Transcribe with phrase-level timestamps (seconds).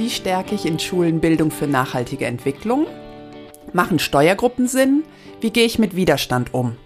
[0.00, 2.86] Wie stärke ich in Schulen Bildung für nachhaltige Entwicklung?
[3.74, 5.04] Machen Steuergruppen Sinn?
[5.42, 6.78] Wie gehe ich mit Widerstand um?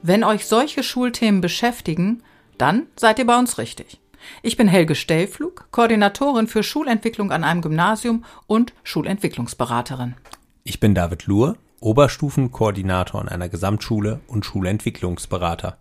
[0.00, 2.22] Wenn euch solche Schulthemen beschäftigen,
[2.56, 3.98] dann seid ihr bei uns richtig.
[4.44, 10.14] Ich bin Helge Stellflug, Koordinatorin für Schulentwicklung an einem Gymnasium und Schulentwicklungsberaterin.
[10.62, 15.78] Ich bin David Luhr, Oberstufenkoordinator an einer Gesamtschule und Schulentwicklungsberater.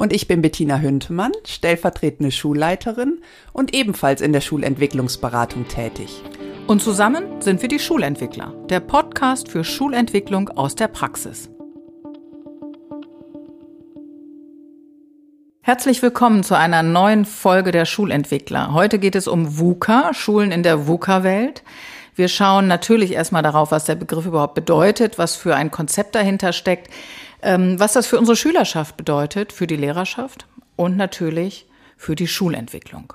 [0.00, 3.20] Und ich bin Bettina Hüntemann, stellvertretende Schulleiterin
[3.52, 6.22] und ebenfalls in der Schulentwicklungsberatung tätig.
[6.66, 11.50] Und zusammen sind wir die Schulentwickler, der Podcast für Schulentwicklung aus der Praxis.
[15.60, 18.72] Herzlich willkommen zu einer neuen Folge der Schulentwickler.
[18.72, 21.62] Heute geht es um VUCA, Schulen in der VUCA-Welt.
[22.14, 26.54] Wir schauen natürlich erstmal darauf, was der Begriff überhaupt bedeutet, was für ein Konzept dahinter
[26.54, 26.88] steckt,
[27.42, 31.66] was das für unsere Schülerschaft bedeutet, für die Lehrerschaft und natürlich
[31.96, 33.12] für die Schulentwicklung.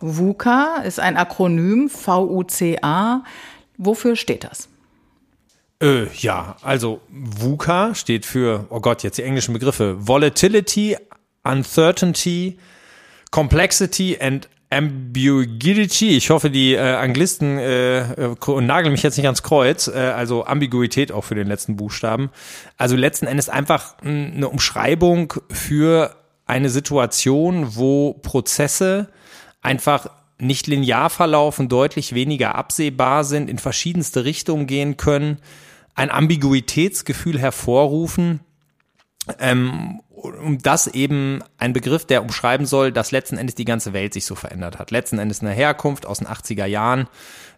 [0.00, 3.24] VUCA ist ein Akronym, V-U-C-A.
[3.78, 4.68] Wofür steht das?
[5.82, 10.96] Äh, ja, also VUCA steht für, oh Gott, jetzt die englischen Begriffe, Volatility,
[11.42, 12.58] Uncertainty,
[13.30, 16.16] Complexity and Ambiguity.
[16.16, 19.88] Ich hoffe, die äh, Anglisten äh, äh, nageln mich jetzt nicht ans Kreuz.
[19.88, 22.30] Äh, also Ambiguität auch für den letzten Buchstaben.
[22.76, 29.08] Also letzten Endes einfach eine Umschreibung für eine Situation, wo Prozesse
[29.62, 30.08] einfach
[30.38, 35.38] nicht linear verlaufen, deutlich weniger absehbar sind, in verschiedenste Richtungen gehen können,
[35.94, 38.40] ein Ambiguitätsgefühl hervorrufen
[39.38, 44.14] ähm, um das eben ein Begriff, der umschreiben soll, dass letzten Endes die ganze Welt
[44.14, 44.90] sich so verändert hat.
[44.90, 47.08] Letzten Endes eine Herkunft aus den 80er Jahren,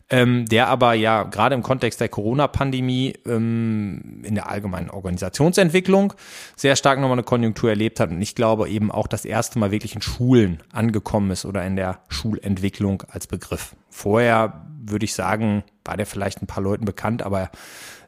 [0.09, 6.13] ähm, der aber ja gerade im Kontext der Corona-Pandemie ähm, in der allgemeinen Organisationsentwicklung
[6.55, 9.73] sehr stark nochmal eine Konjunktur erlebt hat und ich glaube eben auch das erste Mal
[9.73, 13.75] wirklich in Schulen angekommen ist oder in der Schulentwicklung als Begriff.
[13.91, 17.51] Vorher würde ich sagen, war der vielleicht ein paar Leuten bekannt, aber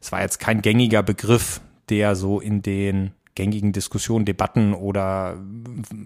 [0.00, 5.36] es war jetzt kein gängiger Begriff, der so in den gängigen Diskussionen, Debatten oder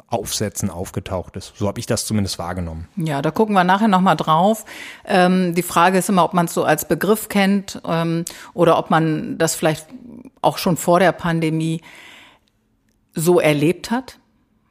[0.07, 1.55] Aufsätzen aufgetaucht ist.
[1.57, 2.89] So habe ich das zumindest wahrgenommen.
[2.97, 4.67] Ja, da gucken wir nachher nochmal drauf.
[5.07, 8.91] Ähm, die Frage ist immer, ob man es so als Begriff kennt ähm, oder ob
[8.91, 9.87] man das vielleicht
[10.43, 11.81] auch schon vor der Pandemie
[13.15, 14.19] so erlebt hat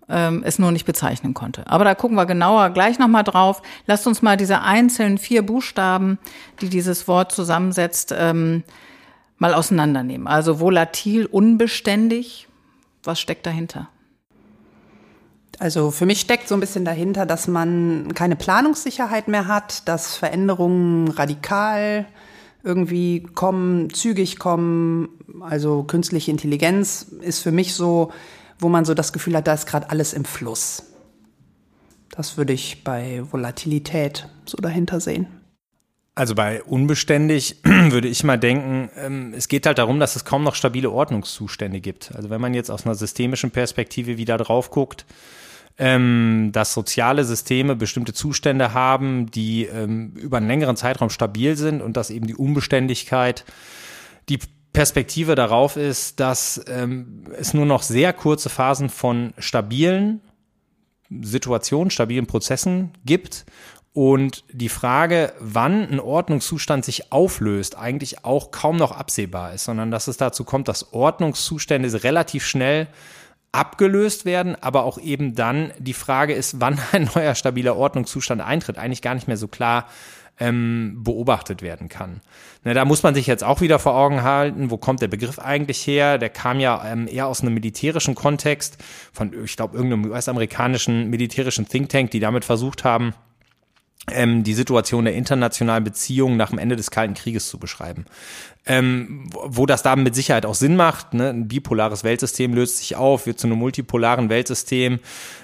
[0.08, 1.66] ähm, es nur nicht bezeichnen konnte.
[1.66, 3.64] Aber da gucken wir genauer gleich nochmal drauf.
[3.88, 6.20] Lasst uns mal diese einzelnen vier Buchstaben,
[6.62, 8.64] die dieses Wort zusammensetzt, ähm,
[9.40, 10.28] mal auseinandernehmen.
[10.28, 12.48] Also volatil, unbeständig,
[13.04, 13.90] was steckt dahinter?
[15.60, 20.16] Also für mich steckt so ein bisschen dahinter, dass man keine Planungssicherheit mehr hat, dass
[20.16, 22.08] Veränderungen radikal
[22.64, 25.10] irgendwie kommen, zügig kommen.
[25.42, 28.12] Also künstliche Intelligenz ist für mich so,
[28.60, 30.84] wo man so das Gefühl hat, da ist gerade alles im Fluss.
[32.10, 35.28] Das würde ich bei Volatilität so dahinter sehen.
[36.14, 40.44] Also bei unbeständig würde ich mal denken, ähm, es geht halt darum, dass es kaum
[40.44, 42.14] noch stabile Ordnungszustände gibt.
[42.16, 45.06] Also wenn man jetzt aus einer systemischen Perspektive wieder drauf guckt,
[45.78, 51.82] ähm, dass soziale Systeme bestimmte Zustände haben, die ähm, über einen längeren Zeitraum stabil sind
[51.82, 53.46] und dass eben die Unbeständigkeit
[54.28, 54.40] die
[54.74, 60.22] Perspektive darauf ist, dass es nur noch sehr kurze Phasen von stabilen
[61.10, 63.46] Situationen, stabilen Prozessen gibt
[63.94, 69.92] und die Frage, wann ein Ordnungszustand sich auflöst, eigentlich auch kaum noch absehbar ist, sondern
[69.92, 72.88] dass es dazu kommt, dass Ordnungszustände relativ schnell
[73.52, 78.78] abgelöst werden, aber auch eben dann die Frage ist, wann ein neuer stabiler Ordnungszustand eintritt,
[78.78, 79.88] eigentlich gar nicht mehr so klar
[80.40, 82.22] ähm, beobachtet werden kann.
[82.64, 85.38] Na, da muss man sich jetzt auch wieder vor Augen halten, wo kommt der Begriff
[85.38, 86.18] eigentlich her?
[86.18, 88.78] Der kam ja ähm, eher aus einem militärischen Kontext
[89.12, 93.14] von, ich glaube, irgendeinem US-amerikanischen militärischen Think Tank, die damit versucht haben,
[94.10, 98.06] ähm, die Situation der internationalen Beziehungen nach dem Ende des Kalten Krieges zu beschreiben.
[98.66, 101.16] Ähm, wo das da mit Sicherheit auch Sinn macht.
[101.16, 101.30] Ne?
[101.30, 105.00] Ein bipolares Weltsystem löst sich auf, wird zu einem multipolaren Weltsystem.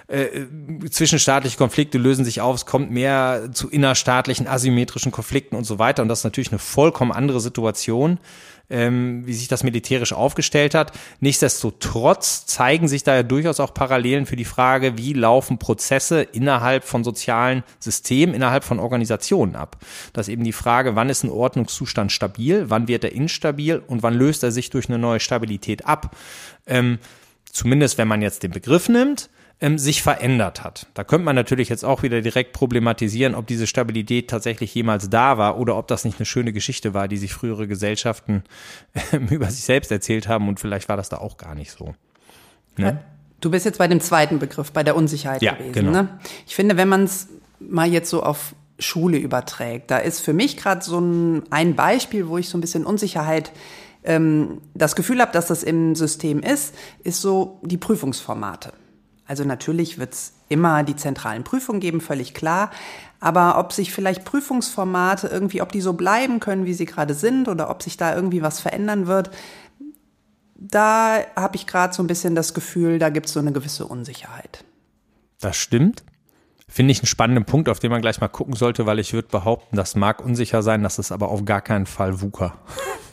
[0.08, 0.46] Äh,
[0.90, 6.04] zwischenstaatliche Konflikte lösen sich auf, es kommt mehr zu innerstaatlichen asymmetrischen Konflikten und so weiter.
[6.04, 8.20] Und das ist natürlich eine vollkommen andere Situation
[8.70, 10.92] ähm, wie sich das militärisch aufgestellt hat.
[11.20, 16.84] Nichtsdestotrotz zeigen sich da ja durchaus auch Parallelen für die Frage, wie laufen Prozesse innerhalb
[16.84, 19.78] von sozialen Systemen, innerhalb von Organisationen ab.
[20.14, 24.04] Das ist eben die Frage, wann ist ein Ordnungszustand stabil, wann wird er instabil und
[24.04, 26.16] wann löst er sich durch eine neue Stabilität ab.
[26.66, 27.00] Ähm,
[27.52, 29.30] zumindest wenn man jetzt den Begriff nimmt,
[29.60, 30.88] ähm, sich verändert hat.
[30.94, 35.38] Da könnte man natürlich jetzt auch wieder direkt problematisieren, ob diese Stabilität tatsächlich jemals da
[35.38, 38.44] war oder ob das nicht eine schöne Geschichte war, die sich frühere Gesellschaften
[39.12, 41.96] ähm, über sich selbst erzählt haben und vielleicht war das da auch gar nicht so.
[42.78, 43.04] Ne?
[43.42, 45.74] Du bist jetzt bei dem zweiten Begriff, bei der Unsicherheit ja, gewesen.
[45.74, 45.92] Genau.
[45.92, 46.20] Ne?
[46.46, 47.28] Ich finde, wenn man es
[47.60, 49.92] mal jetzt so auf Schule überträgt.
[49.92, 53.52] Da ist für mich gerade so ein, ein Beispiel, wo ich so ein bisschen Unsicherheit
[54.04, 58.74] ähm, das Gefühl habe, dass das im System ist, ist so die Prüfungsformate.
[59.28, 62.72] Also natürlich wird es immer die zentralen Prüfungen geben, völlig klar.
[63.20, 67.48] Aber ob sich vielleicht Prüfungsformate irgendwie, ob die so bleiben können, wie sie gerade sind,
[67.48, 69.32] oder ob sich da irgendwie was verändern wird,
[70.56, 73.86] da habe ich gerade so ein bisschen das Gefühl, da gibt es so eine gewisse
[73.86, 74.64] Unsicherheit.
[75.40, 76.04] Das stimmt.
[76.70, 79.30] Finde ich einen spannenden Punkt, auf den man gleich mal gucken sollte, weil ich würde
[79.30, 82.58] behaupten, das mag unsicher sein, das ist aber auf gar keinen Fall VUCA.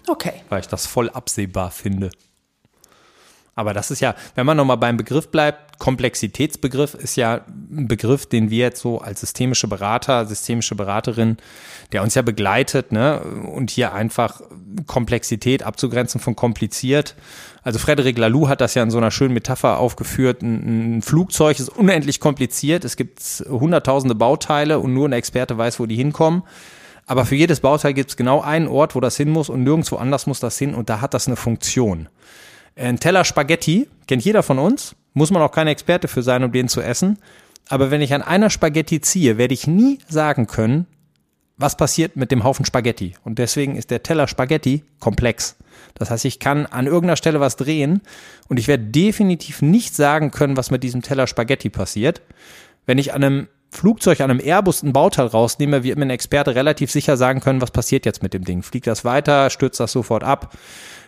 [0.08, 0.34] Okay.
[0.48, 2.10] Weil ich das voll absehbar finde.
[3.54, 8.26] Aber das ist ja, wenn man nochmal beim Begriff bleibt, Komplexitätsbegriff ist ja ein Begriff,
[8.26, 11.36] den wir jetzt so als systemische Berater, systemische Beraterin,
[11.92, 14.40] der uns ja begleitet, ne, und hier einfach
[14.86, 17.14] Komplexität abzugrenzen von kompliziert.
[17.62, 20.42] Also Frederic Laloux hat das ja in so einer schönen Metapher aufgeführt.
[20.42, 22.84] Ein, ein Flugzeug ist unendlich kompliziert.
[22.84, 26.42] Es gibt hunderttausende Bauteile und nur ein Experte weiß, wo die hinkommen.
[27.06, 29.96] Aber für jedes Bauteil gibt es genau einen Ort, wo das hin muss und nirgendwo
[29.96, 32.08] anders muss das hin und da hat das eine Funktion.
[32.76, 36.52] Ein Teller Spaghetti kennt jeder von uns, muss man auch kein Experte für sein, um
[36.52, 37.18] den zu essen.
[37.68, 40.86] Aber wenn ich an einer Spaghetti ziehe, werde ich nie sagen können,
[41.56, 43.14] was passiert mit dem Haufen Spaghetti.
[43.22, 45.56] Und deswegen ist der Teller Spaghetti komplex.
[45.94, 48.02] Das heißt, ich kann an irgendeiner Stelle was drehen
[48.48, 52.22] und ich werde definitiv nicht sagen können, was mit diesem Teller Spaghetti passiert.
[52.86, 56.54] Wenn ich an einem Flugzeug, an einem Airbus ein Bauteil rausnehme, wird mir ein Experte
[56.54, 58.62] relativ sicher sagen können, was passiert jetzt mit dem Ding.
[58.62, 60.56] Fliegt das weiter, stürzt das sofort ab?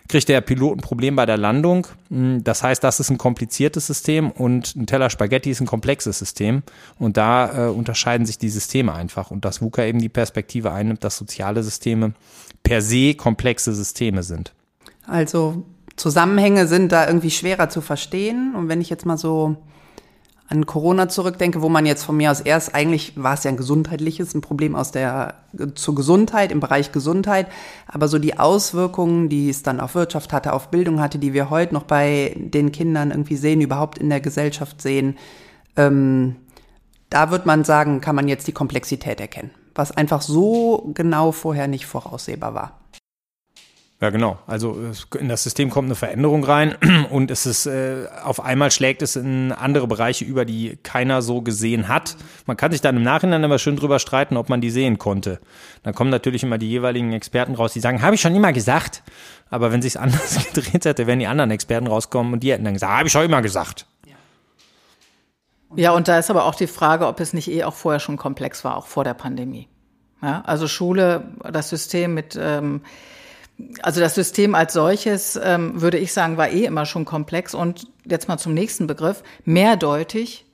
[0.08, 1.86] Kriegt der Pilot ein Problem bei der Landung.
[2.10, 6.18] Hm, das heißt, das ist ein kompliziertes System und ein Teller Spaghetti ist ein komplexes
[6.18, 6.62] System.
[6.98, 9.30] Und da äh, unterscheiden sich die Systeme einfach.
[9.30, 12.12] Und dass VUCA eben die Perspektive einnimmt, dass soziale Systeme
[12.62, 14.52] per se komplexe Systeme sind.
[15.06, 15.64] Also
[15.96, 18.54] Zusammenhänge sind da irgendwie schwerer zu verstehen.
[18.54, 19.56] Und wenn ich jetzt mal so
[20.48, 23.56] an Corona zurückdenke, wo man jetzt von mir aus erst, eigentlich war es ja ein
[23.56, 25.34] gesundheitliches, ein Problem aus der,
[25.74, 27.48] zur Gesundheit, im Bereich Gesundheit,
[27.86, 31.50] aber so die Auswirkungen, die es dann auf Wirtschaft hatte, auf Bildung hatte, die wir
[31.50, 35.16] heute noch bei den Kindern irgendwie sehen, überhaupt in der Gesellschaft sehen,
[35.76, 36.36] ähm,
[37.10, 41.66] da wird man sagen, kann man jetzt die Komplexität erkennen, was einfach so genau vorher
[41.66, 42.80] nicht voraussehbar war.
[43.98, 44.38] Ja, genau.
[44.46, 44.78] Also
[45.18, 46.74] in das System kommt eine Veränderung rein
[47.10, 51.40] und es ist äh, auf einmal schlägt es in andere Bereiche über, die keiner so
[51.40, 52.16] gesehen hat.
[52.44, 55.40] Man kann sich dann im Nachhinein aber schön drüber streiten, ob man die sehen konnte.
[55.82, 59.02] Dann kommen natürlich immer die jeweiligen Experten raus, die sagen, habe ich schon immer gesagt.
[59.48, 62.74] Aber wenn sich's anders gedreht hätte, wären die anderen Experten rauskommen und die hätten dann
[62.74, 63.86] gesagt, habe ich schon immer gesagt.
[65.74, 68.16] Ja, und da ist aber auch die Frage, ob es nicht eh auch vorher schon
[68.16, 69.68] komplex war, auch vor der Pandemie.
[70.22, 72.82] Ja, also Schule, das System mit ähm,
[73.82, 77.54] also das System als solches, ähm, würde ich sagen, war eh immer schon komplex.
[77.54, 79.22] Und jetzt mal zum nächsten Begriff.
[79.44, 80.44] Mehrdeutig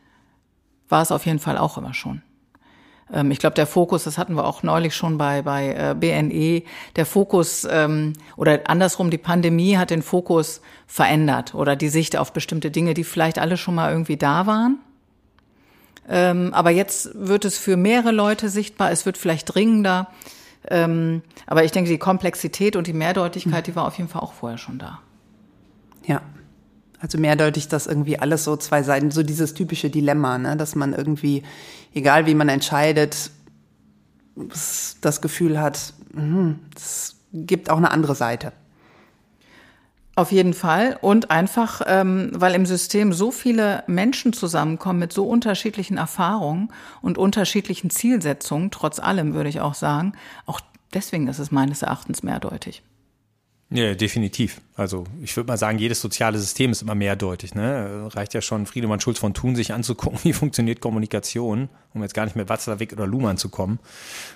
[0.88, 2.22] war es auf jeden Fall auch immer schon.
[3.12, 6.62] Ähm, ich glaube, der Fokus, das hatten wir auch neulich schon bei, bei äh, BNE,
[6.96, 12.32] der Fokus ähm, oder andersrum, die Pandemie hat den Fokus verändert oder die Sicht auf
[12.32, 14.78] bestimmte Dinge, die vielleicht alle schon mal irgendwie da waren.
[16.08, 20.08] Ähm, aber jetzt wird es für mehrere Leute sichtbar, es wird vielleicht dringender.
[20.68, 24.32] Ähm, aber ich denke, die Komplexität und die Mehrdeutigkeit, die war auf jeden Fall auch
[24.32, 25.00] vorher schon da.
[26.06, 26.22] Ja.
[27.00, 30.56] Also mehrdeutig, dass irgendwie alles so zwei Seiten, so dieses typische Dilemma, ne?
[30.56, 31.42] dass man irgendwie,
[31.94, 33.32] egal wie man entscheidet,
[34.36, 35.94] das Gefühl hat,
[36.76, 38.52] es gibt auch eine andere Seite.
[40.14, 40.98] Auf jeden Fall.
[41.00, 47.16] Und einfach, ähm, weil im System so viele Menschen zusammenkommen mit so unterschiedlichen Erfahrungen und
[47.16, 50.12] unterschiedlichen Zielsetzungen, trotz allem würde ich auch sagen,
[50.44, 50.60] auch
[50.92, 52.82] deswegen ist es meines Erachtens mehrdeutig.
[53.74, 54.60] Ja, definitiv.
[54.76, 57.54] Also ich würde mal sagen, jedes soziale System ist immer mehrdeutig.
[57.54, 58.06] Ne?
[58.12, 62.26] Reicht ja schon, Friedemann Schulz von Thun sich anzugucken, wie funktioniert Kommunikation, um jetzt gar
[62.26, 63.78] nicht mit Watzlawick oder Luhmann zu kommen.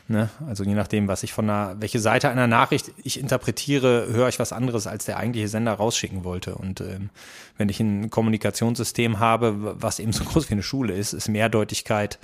[0.09, 0.31] Ne?
[0.49, 4.39] Also je nachdem, was ich von einer, welche Seite einer Nachricht ich interpretiere, höre ich
[4.39, 6.55] was anderes, als der eigentliche Sender rausschicken wollte.
[6.55, 7.11] Und ähm,
[7.59, 12.19] wenn ich ein Kommunikationssystem habe, was eben so groß wie eine Schule ist, ist Mehrdeutigkeit.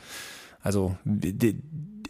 [0.63, 0.97] Also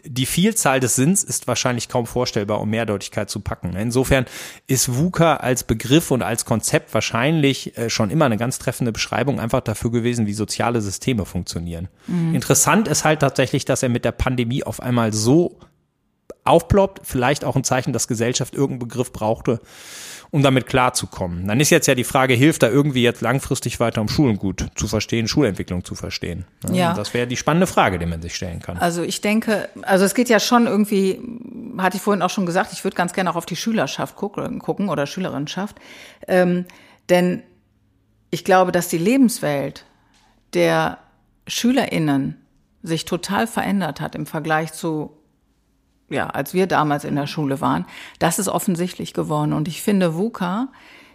[0.05, 3.75] die, Vielzahl des Sinns ist wahrscheinlich kaum vorstellbar, um Mehrdeutigkeit zu packen.
[3.75, 4.25] Insofern
[4.67, 9.39] ist VUCA als Begriff und als Konzept wahrscheinlich äh, schon immer eine ganz treffende Beschreibung
[9.39, 11.87] einfach dafür gewesen, wie soziale Systeme funktionieren.
[12.07, 12.35] Mhm.
[12.35, 15.59] Interessant ist halt tatsächlich, dass er mit der Pandemie auf einmal so
[16.43, 19.61] aufploppt, vielleicht auch ein Zeichen, dass Gesellschaft irgendeinen Begriff brauchte,
[20.31, 21.47] um damit klarzukommen.
[21.47, 24.67] Dann ist jetzt ja die Frage, hilft da irgendwie jetzt langfristig weiter, um Schulen gut
[24.75, 26.45] zu verstehen, Schulentwicklung zu verstehen?
[26.71, 26.93] Ja.
[26.93, 28.77] Das wäre die spannende Frage, die man sich stellen kann.
[28.77, 31.21] Also ich denke, also es geht ja schon irgendwie,
[31.77, 34.89] hatte ich vorhin auch schon gesagt, ich würde ganz gerne auch auf die Schülerschaft gucken
[34.89, 35.77] oder Schülerinnenschaft.
[36.27, 36.65] Ähm,
[37.09, 37.43] denn
[38.31, 39.85] ich glaube, dass die Lebenswelt
[40.53, 40.97] der
[41.47, 42.37] SchülerInnen
[42.81, 45.11] sich total verändert hat im Vergleich zu
[46.09, 47.85] ja, als wir damals in der Schule waren,
[48.19, 49.53] das ist offensichtlich geworden.
[49.53, 50.69] Und ich finde, VUCA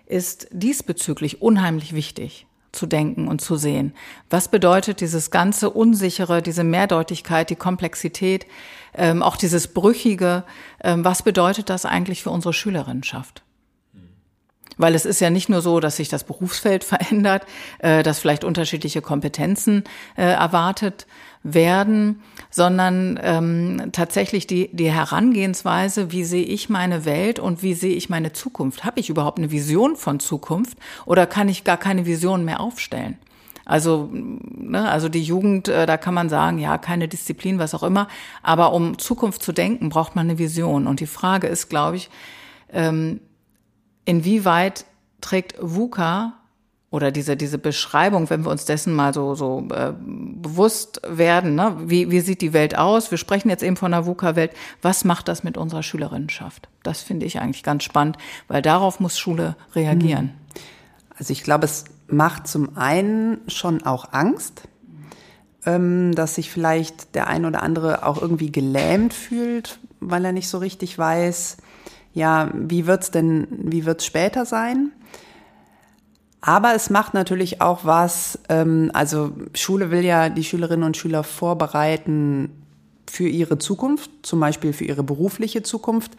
[0.06, 3.94] ist diesbezüglich unheimlich wichtig zu denken und zu sehen.
[4.30, 8.46] Was bedeutet dieses ganze Unsichere, diese Mehrdeutigkeit, die Komplexität,
[8.94, 10.44] ähm, auch dieses Brüchige,
[10.82, 13.42] ähm, was bedeutet das eigentlich für unsere Schülerinnenschaft?
[14.76, 17.44] Weil es ist ja nicht nur so, dass sich das Berufsfeld verändert,
[17.78, 19.84] äh, dass vielleicht unterschiedliche Kompetenzen
[20.16, 21.06] äh, erwartet
[21.42, 27.94] werden, sondern ähm, tatsächlich die, die Herangehensweise, wie sehe ich meine Welt und wie sehe
[27.94, 28.84] ich meine Zukunft?
[28.84, 33.18] Habe ich überhaupt eine Vision von Zukunft oder kann ich gar keine Vision mehr aufstellen?
[33.68, 37.82] Also, ne, also die Jugend, äh, da kann man sagen, ja, keine Disziplin, was auch
[37.82, 38.08] immer.
[38.42, 40.86] Aber um Zukunft zu denken, braucht man eine Vision.
[40.86, 42.08] Und die Frage ist, glaube ich,
[42.72, 43.20] ähm,
[44.06, 44.86] inwieweit
[45.20, 46.37] trägt VUCA
[46.90, 51.76] oder diese, diese Beschreibung, wenn wir uns dessen mal so, so äh, bewusst werden, ne?
[51.84, 53.10] wie, wie sieht die Welt aus?
[53.10, 54.52] Wir sprechen jetzt eben von der VUCA-Welt.
[54.80, 56.68] Was macht das mit unserer Schülerinnenschaft?
[56.82, 58.16] Das finde ich eigentlich ganz spannend,
[58.48, 60.30] weil darauf muss Schule reagieren.
[60.30, 60.60] Hm.
[61.18, 64.62] Also ich glaube, es macht zum einen schon auch Angst,
[65.66, 70.48] ähm, dass sich vielleicht der ein oder andere auch irgendwie gelähmt fühlt, weil er nicht
[70.48, 71.58] so richtig weiß,
[72.14, 74.92] ja, wie wird's denn, wie wird's später sein?
[76.40, 81.24] Aber es macht natürlich auch was, ähm, also Schule will ja die Schülerinnen und Schüler
[81.24, 82.50] vorbereiten
[83.10, 86.12] für ihre Zukunft, zum Beispiel für ihre berufliche Zukunft.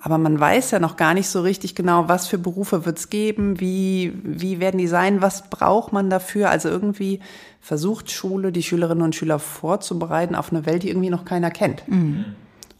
[0.00, 3.10] Aber man weiß ja noch gar nicht so richtig genau, was für Berufe wird es
[3.10, 6.50] geben, wie, wie werden die sein, was braucht man dafür.
[6.50, 7.20] Also irgendwie
[7.60, 11.86] versucht Schule, die Schülerinnen und Schüler vorzubereiten auf eine Welt, die irgendwie noch keiner kennt.
[11.88, 12.24] Mhm.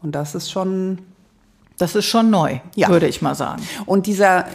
[0.03, 0.99] Und das ist schon.
[1.79, 2.89] Das ist schon neu, ja.
[2.89, 3.63] würde ich mal sagen.
[3.85, 4.47] Und dieser,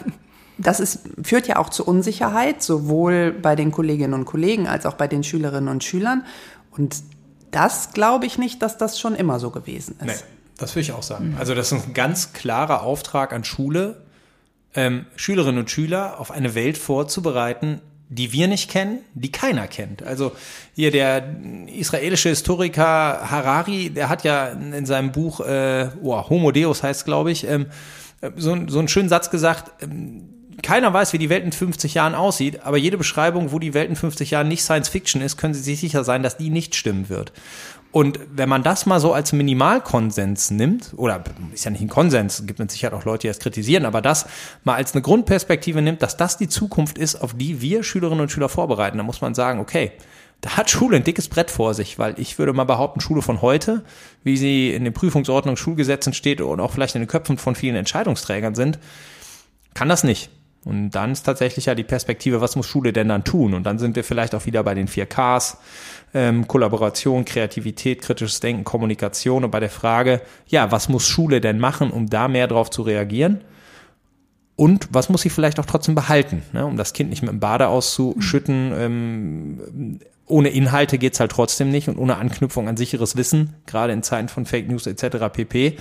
[0.58, 4.94] das ist, führt ja auch zu Unsicherheit, sowohl bei den Kolleginnen und Kollegen als auch
[4.94, 6.24] bei den Schülerinnen und Schülern.
[6.70, 7.02] Und
[7.50, 10.06] das glaube ich nicht, dass das schon immer so gewesen ist.
[10.06, 10.28] Nee,
[10.58, 11.36] das würde ich auch sagen.
[11.38, 14.02] Also das ist ein ganz klarer Auftrag an Schule,
[14.74, 20.02] ähm, Schülerinnen und Schüler auf eine Welt vorzubereiten, die wir nicht kennen, die keiner kennt.
[20.02, 20.32] Also
[20.74, 21.24] hier der
[21.66, 27.32] israelische Historiker Harari, der hat ja in seinem Buch äh, oh, Homo Deus heißt glaube
[27.32, 27.66] ich, ähm,
[28.36, 30.28] so, so einen schönen Satz gesagt, ähm,
[30.62, 33.90] keiner weiß, wie die Welt in 50 Jahren aussieht, aber jede Beschreibung, wo die Welt
[33.90, 36.74] in 50 Jahren nicht Science Fiction ist, können Sie sich sicher sein, dass die nicht
[36.74, 37.32] stimmen wird.
[37.92, 42.44] Und wenn man das mal so als Minimalkonsens nimmt, oder ist ja nicht ein Konsens,
[42.46, 44.26] gibt mit Sicherheit auch Leute, die das kritisieren, aber das
[44.64, 48.30] mal als eine Grundperspektive nimmt, dass das die Zukunft ist, auf die wir Schülerinnen und
[48.30, 49.92] Schüler vorbereiten, dann muss man sagen, okay,
[50.40, 53.42] da hat Schule ein dickes Brett vor sich, weil ich würde mal behaupten, Schule von
[53.42, 53.84] heute,
[54.24, 57.76] wie sie in den Prüfungsordnungen, Schulgesetzen steht und auch vielleicht in den Köpfen von vielen
[57.76, 58.78] Entscheidungsträgern sind,
[59.74, 60.30] kann das nicht.
[60.64, 63.54] Und dann ist tatsächlich ja die Perspektive, was muss Schule denn dann tun?
[63.54, 65.56] Und dann sind wir vielleicht auch wieder bei den vier Ks,
[66.14, 71.58] ähm, Kollaboration, Kreativität, kritisches Denken, Kommunikation und bei der Frage, ja, was muss Schule denn
[71.58, 73.40] machen, um da mehr drauf zu reagieren?
[74.54, 77.40] Und was muss sie vielleicht auch trotzdem behalten, ne, um das Kind nicht mit dem
[77.40, 78.72] Bade auszuschütten?
[78.76, 84.04] Ähm, ohne Inhalte geht's halt trotzdem nicht und ohne Anknüpfung an sicheres Wissen, gerade in
[84.04, 85.28] Zeiten von Fake News etc.
[85.32, 85.76] pp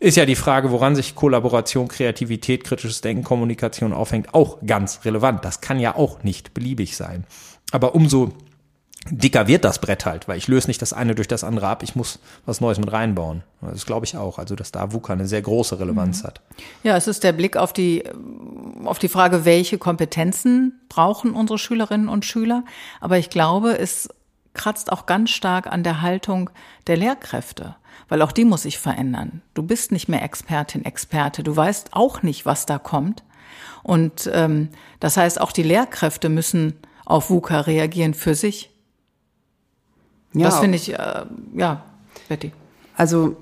[0.00, 5.44] ist ja die Frage, woran sich Kollaboration, Kreativität, kritisches Denken, Kommunikation aufhängt, auch ganz relevant.
[5.44, 7.24] Das kann ja auch nicht beliebig sein.
[7.70, 8.32] Aber umso
[9.10, 11.82] dicker wird das Brett halt, weil ich löse nicht das eine durch das andere ab,
[11.82, 13.42] ich muss was Neues mit reinbauen.
[13.60, 16.26] Das glaube ich auch, also dass da VUCA eine sehr große Relevanz mhm.
[16.26, 16.40] hat.
[16.82, 18.04] Ja, es ist der Blick auf die,
[18.84, 22.64] auf die Frage, welche Kompetenzen brauchen unsere Schülerinnen und Schüler.
[23.00, 24.08] Aber ich glaube, es
[24.54, 26.50] kratzt auch ganz stark an der Haltung
[26.86, 27.76] der Lehrkräfte
[28.10, 29.40] weil auch die muss sich verändern.
[29.54, 33.22] Du bist nicht mehr Expertin, Experte, du weißt auch nicht, was da kommt.
[33.82, 36.74] Und ähm, das heißt, auch die Lehrkräfte müssen
[37.06, 38.70] auf VUCA reagieren für sich.
[40.34, 41.24] Ja, das finde ich, äh,
[41.54, 41.84] ja,
[42.28, 42.52] Betty.
[42.96, 43.36] Also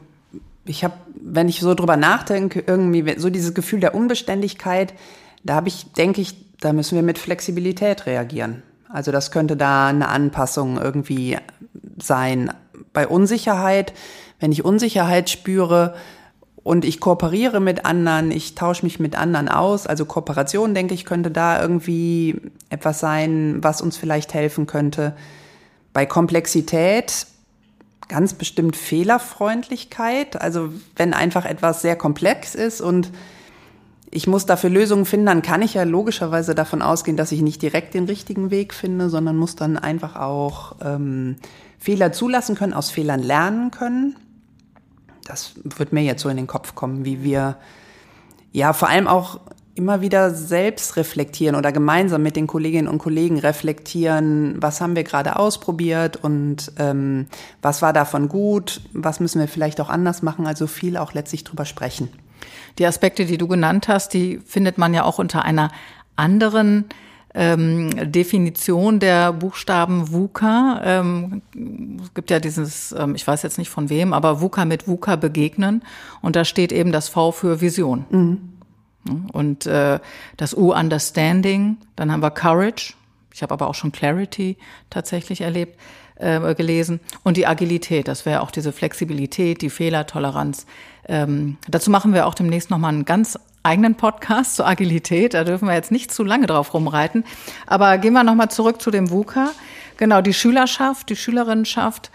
[0.64, 4.94] ich habe, wenn ich so drüber nachdenke, irgendwie so dieses Gefühl der Unbeständigkeit,
[5.42, 8.62] da habe ich, denke ich, da müssen wir mit Flexibilität reagieren.
[8.88, 11.38] Also das könnte da eine Anpassung irgendwie
[11.98, 12.52] sein.
[12.92, 13.92] Bei Unsicherheit
[14.40, 15.94] wenn ich Unsicherheit spüre
[16.62, 21.04] und ich kooperiere mit anderen, ich tausche mich mit anderen aus, also Kooperation, denke ich,
[21.04, 25.16] könnte da irgendwie etwas sein, was uns vielleicht helfen könnte.
[25.92, 27.26] Bei Komplexität
[28.08, 33.12] ganz bestimmt Fehlerfreundlichkeit, also wenn einfach etwas sehr komplex ist und
[34.10, 37.60] ich muss dafür Lösungen finden, dann kann ich ja logischerweise davon ausgehen, dass ich nicht
[37.60, 41.36] direkt den richtigen Weg finde, sondern muss dann einfach auch ähm,
[41.78, 44.16] Fehler zulassen können, aus Fehlern lernen können
[45.28, 47.56] das wird mir jetzt so in den Kopf kommen, wie wir
[48.52, 49.40] ja vor allem auch
[49.74, 55.04] immer wieder selbst reflektieren oder gemeinsam mit den Kolleginnen und Kollegen reflektieren, was haben wir
[55.04, 57.26] gerade ausprobiert und ähm,
[57.62, 61.44] was war davon gut, was müssen wir vielleicht auch anders machen, also viel auch letztlich
[61.44, 62.08] drüber sprechen.
[62.78, 65.70] Die Aspekte, die du genannt hast, die findet man ja auch unter einer
[66.16, 66.86] anderen
[67.34, 70.80] ähm, Definition der Buchstaben VUCA.
[70.84, 71.42] Ähm,
[72.02, 75.16] es gibt ja dieses, ähm, ich weiß jetzt nicht von wem, aber VUCA mit VUCA
[75.16, 75.82] begegnen.
[76.22, 78.06] Und da steht eben das V für Vision.
[78.10, 78.38] Mhm.
[79.32, 80.00] Und äh,
[80.36, 82.94] das U Understanding, dann haben wir Courage.
[83.32, 84.56] Ich habe aber auch schon Clarity
[84.90, 85.78] tatsächlich erlebt,
[86.16, 87.00] äh, gelesen.
[87.22, 90.66] Und die Agilität, das wäre auch diese Flexibilität, die Fehlertoleranz.
[91.06, 95.34] Ähm, dazu machen wir auch demnächst nochmal einen ganz eigenen Podcast zur Agilität.
[95.34, 97.24] Da dürfen wir jetzt nicht zu lange drauf rumreiten.
[97.66, 99.50] Aber gehen wir nochmal zurück zu dem VUCA.
[99.98, 102.10] Genau, die Schülerschaft, die Schülerinnenschaft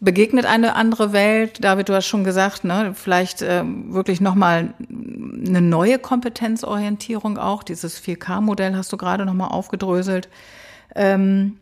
[0.00, 1.62] begegnet eine andere Welt.
[1.64, 7.62] David, du hast schon gesagt, ne, vielleicht äh, wirklich nochmal eine neue Kompetenzorientierung auch.
[7.62, 10.28] Dieses 4K-Modell hast du gerade nochmal aufgedröselt.
[10.96, 11.58] Ähm,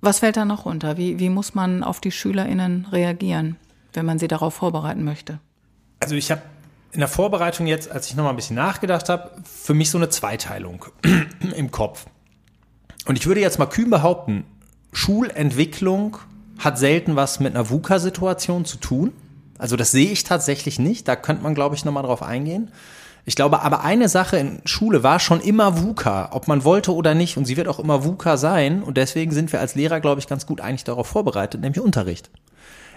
[0.00, 0.96] was fällt da noch runter?
[0.96, 3.56] Wie, wie muss man auf die SchülerInnen reagieren,
[3.94, 5.40] wenn man sie darauf vorbereiten möchte?
[6.00, 6.42] Also ich habe
[6.92, 10.08] in der Vorbereitung jetzt, als ich nochmal ein bisschen nachgedacht habe, für mich so eine
[10.08, 10.86] Zweiteilung
[11.56, 12.06] im Kopf.
[13.06, 14.44] Und ich würde jetzt mal kühn behaupten,
[14.92, 16.18] Schulentwicklung
[16.58, 19.12] hat selten was mit einer VUCA-Situation zu tun.
[19.58, 21.08] Also das sehe ich tatsächlich nicht.
[21.08, 22.70] Da könnte man, glaube ich, nochmal drauf eingehen.
[23.24, 27.14] Ich glaube, aber eine Sache in Schule war schon immer VUCA, ob man wollte oder
[27.14, 27.36] nicht.
[27.36, 28.82] Und sie wird auch immer VUCA sein.
[28.82, 32.30] Und deswegen sind wir als Lehrer, glaube ich, ganz gut eigentlich darauf vorbereitet, nämlich Unterricht.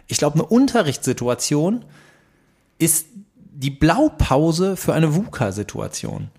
[0.08, 1.86] Ich glaube, eine Unterrichtssituation
[2.78, 3.08] ist
[3.62, 6.30] die Blaupause für eine VUCA-Situation.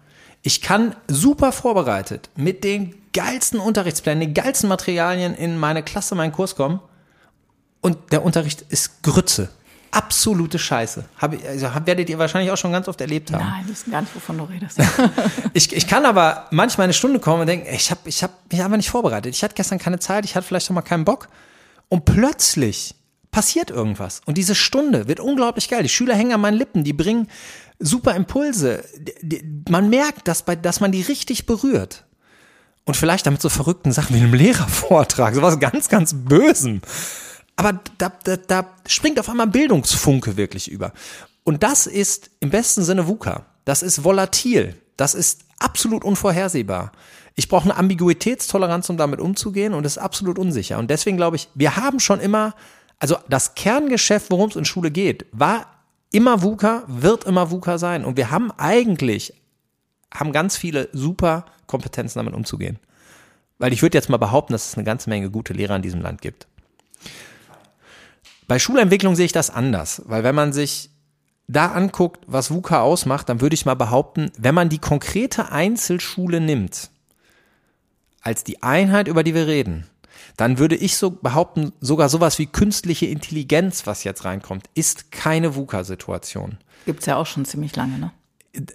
[0.42, 6.32] Ich kann super vorbereitet mit den geilsten Unterrichtsplänen, den geilsten Materialien in meine Klasse, meinen
[6.32, 6.80] Kurs kommen
[7.80, 9.50] und der Unterricht ist Grütze.
[9.92, 11.04] Absolute Scheiße.
[11.18, 13.44] Hab, also werdet ihr wahrscheinlich auch schon ganz oft erlebt haben.
[13.44, 14.78] Nein, das ist gar nicht, wovon du redest.
[15.52, 18.62] ich, ich kann aber manchmal eine Stunde kommen und denken, ich habe ich hab mich
[18.62, 19.34] einfach nicht vorbereitet.
[19.34, 21.28] Ich hatte gestern keine Zeit, ich hatte vielleicht auch mal keinen Bock.
[21.88, 22.94] Und plötzlich
[23.32, 24.20] passiert irgendwas.
[24.26, 25.82] Und diese Stunde wird unglaublich geil.
[25.82, 27.28] Die Schüler hängen an meinen Lippen, die bringen
[27.80, 28.84] super Impulse.
[29.68, 32.04] Man merkt, dass, bei, dass man die richtig berührt.
[32.84, 36.82] Und vielleicht damit so verrückten Sachen wie einem Lehrervortrag, sowas ganz, ganz Bösem.
[37.56, 40.92] Aber da, da, da springt auf einmal Bildungsfunke wirklich über.
[41.44, 43.46] Und das ist im besten Sinne VUCA.
[43.64, 44.76] Das ist volatil.
[44.96, 46.92] Das ist absolut unvorhersehbar.
[47.34, 50.78] Ich brauche eine Ambiguitätstoleranz, um damit umzugehen und ist absolut unsicher.
[50.78, 52.54] Und deswegen glaube ich, wir haben schon immer,
[53.02, 55.66] also das Kerngeschäft, worum es in Schule geht, war
[56.12, 58.04] immer VUCA, wird immer VUCA sein.
[58.04, 59.34] Und wir haben eigentlich,
[60.14, 62.78] haben ganz viele super Kompetenzen, damit umzugehen.
[63.58, 66.00] Weil ich würde jetzt mal behaupten, dass es eine ganze Menge gute Lehrer in diesem
[66.00, 66.46] Land gibt.
[68.46, 70.90] Bei Schulentwicklung sehe ich das anders, weil wenn man sich
[71.48, 76.40] da anguckt, was VUCA ausmacht, dann würde ich mal behaupten, wenn man die konkrete Einzelschule
[76.40, 76.92] nimmt,
[78.20, 79.88] als die Einheit, über die wir reden,
[80.36, 85.54] dann würde ich so behaupten, sogar sowas wie künstliche Intelligenz, was jetzt reinkommt, ist keine
[85.54, 86.58] VUCA-Situation.
[86.86, 88.12] Gibt's ja auch schon ziemlich lange, ne?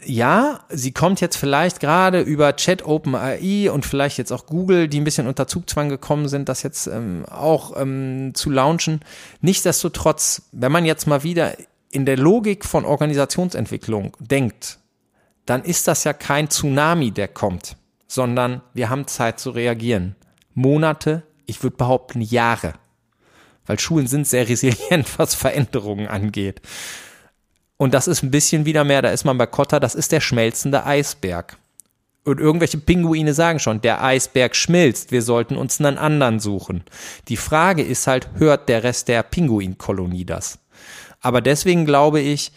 [0.06, 5.00] ja, sie kommt jetzt vielleicht gerade über Chat OpenAI und vielleicht jetzt auch Google, die
[5.00, 9.02] ein bisschen unter Zugzwang gekommen sind, das jetzt ähm, auch ähm, zu launchen.
[9.42, 11.56] Nichtsdestotrotz, wenn man jetzt mal wieder
[11.92, 14.80] in der Logik von Organisationsentwicklung denkt,
[15.46, 20.16] dann ist das ja kein Tsunami, der kommt, sondern wir haben Zeit zu reagieren.
[20.56, 22.74] Monate, ich würde behaupten Jahre.
[23.66, 26.62] Weil Schulen sind sehr resilient, was Veränderungen angeht.
[27.78, 30.22] Und das ist ein bisschen wieder mehr, da ist man bei Kotta, das ist der
[30.22, 31.58] schmelzende Eisberg.
[32.24, 36.84] Und irgendwelche Pinguine sagen schon, der Eisberg schmilzt, wir sollten uns einen anderen suchen.
[37.30, 40.60] Die Frage ist halt, hört der Rest der Pinguinkolonie das?
[41.22, 42.52] Aber deswegen glaube ich,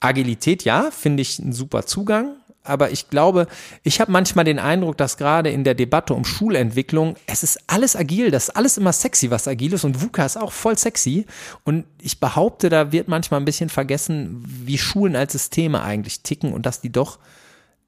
[0.00, 2.36] Agilität, ja, finde ich ein super Zugang
[2.68, 3.46] aber ich glaube,
[3.82, 7.96] ich habe manchmal den Eindruck, dass gerade in der Debatte um Schulentwicklung, es ist alles
[7.96, 11.26] agil, das ist alles immer sexy, was agil ist und VUCA ist auch voll sexy.
[11.64, 16.52] Und ich behaupte, da wird manchmal ein bisschen vergessen, wie Schulen als Systeme eigentlich ticken
[16.52, 17.18] und dass die doch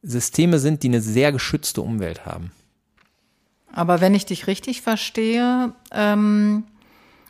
[0.02, 2.52] Systeme sind, die eine sehr geschützte Umwelt haben.
[3.72, 6.64] Aber wenn ich dich richtig verstehe, ähm,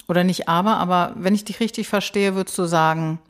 [0.08, 3.20] oder nicht aber, aber wenn ich dich richtig verstehe, würdest du sagen,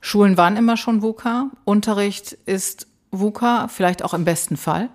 [0.00, 4.88] Schulen waren immer schon VUCA, Unterricht ist VUCA, vielleicht auch im besten Fall.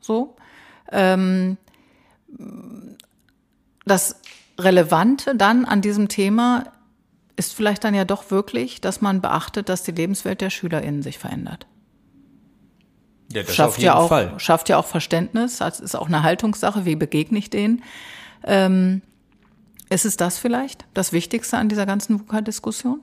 [0.00, 0.36] So.
[0.90, 1.56] Ähm,
[3.86, 4.20] das
[4.58, 6.64] Relevante dann an diesem Thema
[7.36, 11.18] ist vielleicht dann ja doch wirklich, dass man beachtet, dass die Lebenswelt der SchülerInnen sich
[11.18, 11.66] verändert.
[13.32, 14.34] Ja, das schafft auf jeden ja auch, Fall.
[14.38, 17.84] Schafft ja auch Verständnis, das ist auch eine Haltungssache, wie begegne ich denen.
[18.42, 19.02] Ähm,
[19.90, 23.02] ist es das vielleicht das Wichtigste an dieser ganzen VUCA-Diskussion?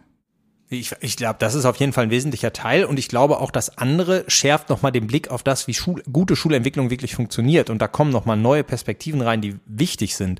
[0.68, 3.52] Ich, ich glaube, das ist auf jeden Fall ein wesentlicher Teil und ich glaube auch,
[3.52, 7.80] das andere schärft nochmal den Blick auf das, wie Schul gute Schulentwicklung wirklich funktioniert und
[7.80, 10.40] da kommen nochmal neue Perspektiven rein, die wichtig sind.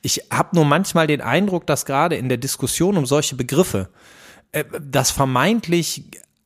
[0.00, 3.90] Ich habe nur manchmal den Eindruck, dass gerade in der Diskussion um solche Begriffe
[4.52, 6.04] äh, das vermeintlich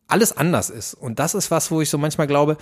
[0.08, 0.94] alles anders ist.
[0.94, 2.56] Und das ist was, wo ich so manchmal glaube,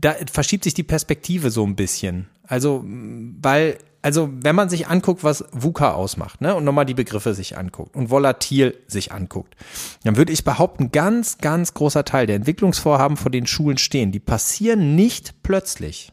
[0.00, 2.28] da verschiebt sich die Perspektive so ein bisschen.
[2.46, 7.34] Also, weil also wenn man sich anguckt, was VUCA ausmacht, ne, und nochmal die Begriffe
[7.34, 9.54] sich anguckt und volatil sich anguckt,
[10.04, 14.20] dann würde ich behaupten, ganz, ganz großer Teil der Entwicklungsvorhaben, vor den Schulen stehen, die
[14.20, 16.12] passieren nicht plötzlich,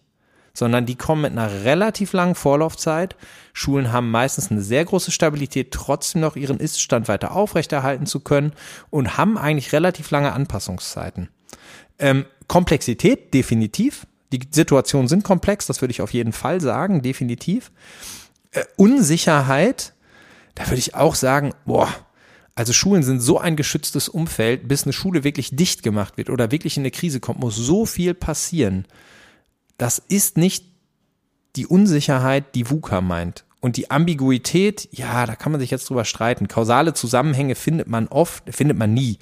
[0.53, 3.15] sondern die kommen mit einer relativ langen Vorlaufzeit.
[3.53, 8.53] Schulen haben meistens eine sehr große Stabilität, trotzdem noch ihren Iststand weiter aufrechterhalten zu können
[8.89, 11.29] und haben eigentlich relativ lange Anpassungszeiten.
[11.99, 17.71] Ähm, Komplexität definitiv, die Situationen sind komplex, das würde ich auf jeden Fall sagen, definitiv.
[18.51, 19.93] Äh, Unsicherheit,
[20.55, 21.93] da würde ich auch sagen, boah,
[22.55, 26.51] also Schulen sind so ein geschütztes Umfeld, bis eine Schule wirklich dicht gemacht wird oder
[26.51, 28.85] wirklich in eine Krise kommt, muss so viel passieren.
[29.77, 30.65] Das ist nicht
[31.55, 33.45] die Unsicherheit, die VUCA meint.
[33.59, 36.47] Und die Ambiguität, ja, da kann man sich jetzt drüber streiten.
[36.47, 39.17] Kausale Zusammenhänge findet man oft, findet man nie.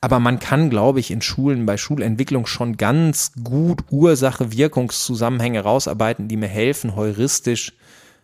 [0.00, 6.36] Aber man kann, glaube ich, in Schulen bei Schulentwicklung schon ganz gut Ursache-Wirkungszusammenhänge rausarbeiten, die
[6.36, 7.72] mir helfen, heuristisch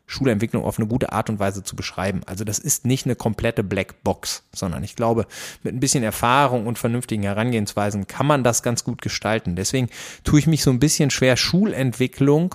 [0.07, 2.21] Schulentwicklung auf eine gute Art und Weise zu beschreiben.
[2.27, 5.27] Also das ist nicht eine komplette Blackbox, sondern ich glaube,
[5.65, 9.57] mit ein bisschen Erfahrung und vernünftigen Herangehensweisen kann man das ganz gut gestalten.
[9.57, 9.89] Deswegen
[10.23, 12.55] tue ich mich so ein bisschen schwer, Schulentwicklung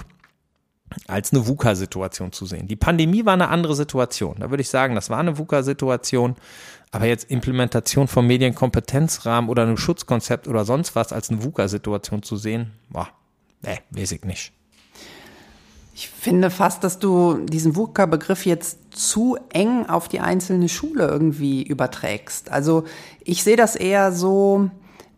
[1.07, 2.67] als eine VUCA-Situation zu sehen.
[2.67, 4.37] Die Pandemie war eine andere Situation.
[4.39, 6.35] Da würde ich sagen, das war eine VUCA-Situation.
[6.91, 12.35] Aber jetzt Implementation vom Medienkompetenzrahmen oder einem Schutzkonzept oder sonst was als eine VUCA-Situation zu
[12.35, 13.07] sehen, boah,
[13.61, 14.51] nee, weiß ich nicht.
[15.93, 21.63] Ich finde fast, dass du diesen VUCA-Begriff jetzt zu eng auf die einzelne Schule irgendwie
[21.63, 22.51] überträgst.
[22.51, 22.85] Also
[23.23, 24.69] ich sehe das eher so,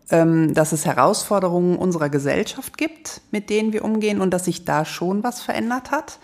[0.10, 5.24] dass es Herausforderungen unserer Gesellschaft gibt, mit denen wir umgehen und dass sich da schon
[5.24, 6.20] was verändert hat.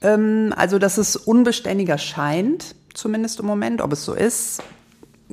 [0.00, 3.82] Ähm, also, dass es unbeständiger scheint, zumindest im Moment.
[3.82, 4.62] Ob es so ist,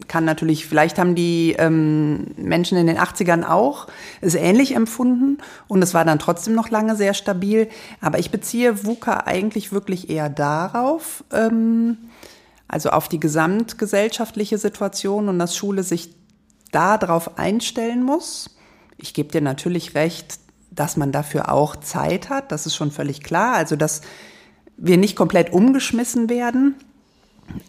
[0.08, 3.88] kann natürlich, vielleicht haben die ähm, Menschen in den 80ern auch
[4.22, 7.70] es ähnlich empfunden und es war dann trotzdem noch lange sehr stabil.
[8.02, 11.98] Aber ich beziehe VUCA eigentlich wirklich eher darauf, ähm,
[12.68, 16.10] also auf die gesamtgesellschaftliche Situation und dass Schule sich
[16.74, 18.50] darauf einstellen muss.
[18.98, 20.40] Ich gebe dir natürlich recht,
[20.72, 22.52] dass man dafür auch Zeit hat.
[22.52, 23.56] Das ist schon völlig klar.
[23.56, 24.02] Also, dass
[24.78, 26.76] wir nicht komplett umgeschmissen werden.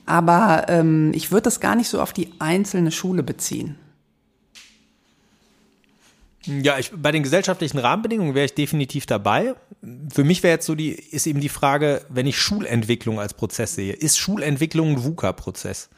[0.07, 3.77] Aber ähm, ich würde das gar nicht so auf die einzelne Schule beziehen.
[6.47, 9.55] Ja, ich, bei den gesellschaftlichen Rahmenbedingungen wäre ich definitiv dabei.
[10.13, 13.75] Für mich wäre jetzt so die, ist eben die Frage, wenn ich Schulentwicklung als Prozess
[13.75, 15.89] sehe, ist Schulentwicklung ein VUCA-Prozess?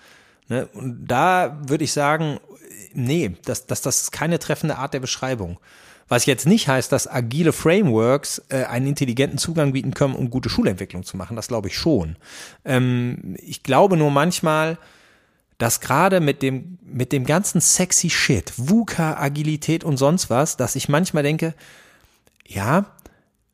[0.49, 0.69] Ne?
[0.73, 2.38] Und da würde ich sagen,
[2.97, 5.59] nee, das, das, das ist keine treffende Art der Beschreibung.
[6.09, 10.49] Was jetzt nicht heißt, dass agile Frameworks äh, einen intelligenten Zugang bieten können, um gute
[10.49, 11.35] Schulentwicklung zu machen.
[11.35, 12.17] Das glaube ich schon.
[12.65, 14.79] Ähm, ich glaube nur manchmal,
[15.59, 20.77] dass gerade mit dem, mit dem ganzen sexy Shit, VUCA, Agilität und sonst was, dass
[20.77, 21.55] ich manchmal denke,
[22.47, 22.87] ja,